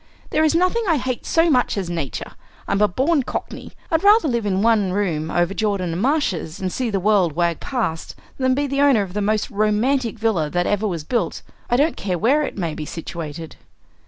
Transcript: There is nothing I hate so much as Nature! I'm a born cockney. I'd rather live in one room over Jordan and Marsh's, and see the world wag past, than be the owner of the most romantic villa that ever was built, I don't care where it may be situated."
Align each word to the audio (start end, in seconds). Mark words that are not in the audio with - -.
There 0.31 0.43
is 0.43 0.55
nothing 0.55 0.81
I 0.89 0.97
hate 0.97 1.27
so 1.27 1.47
much 1.51 1.77
as 1.77 1.87
Nature! 1.87 2.31
I'm 2.67 2.81
a 2.81 2.87
born 2.87 3.21
cockney. 3.21 3.73
I'd 3.91 4.03
rather 4.03 4.27
live 4.27 4.47
in 4.47 4.63
one 4.63 4.91
room 4.93 5.29
over 5.29 5.53
Jordan 5.53 5.91
and 5.93 6.01
Marsh's, 6.01 6.59
and 6.59 6.73
see 6.73 6.89
the 6.89 6.99
world 6.99 7.33
wag 7.33 7.59
past, 7.59 8.15
than 8.39 8.55
be 8.55 8.65
the 8.65 8.81
owner 8.81 9.03
of 9.03 9.13
the 9.13 9.21
most 9.21 9.51
romantic 9.51 10.17
villa 10.17 10.49
that 10.49 10.65
ever 10.65 10.87
was 10.87 11.03
built, 11.03 11.43
I 11.69 11.75
don't 11.75 11.97
care 11.97 12.17
where 12.17 12.41
it 12.41 12.57
may 12.57 12.73
be 12.73 12.83
situated." 12.83 13.57